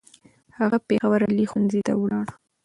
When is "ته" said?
1.87-1.93